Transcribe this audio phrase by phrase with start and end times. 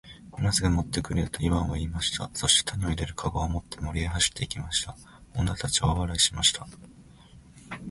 [0.39, 2.31] 「今すぐ持って来るよ。」とイワンは言いました。
[2.33, 4.97] そして種を入れる籠を持って森へ走って行きました。
[5.35, 6.65] 女たちは大笑いしました。